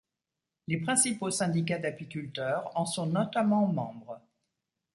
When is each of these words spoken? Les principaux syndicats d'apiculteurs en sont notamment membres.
Les 0.67 0.77
principaux 0.79 1.29
syndicats 1.29 1.77
d'apiculteurs 1.77 2.71
en 2.73 2.87
sont 2.87 3.05
notamment 3.05 3.67
membres. 3.67 4.19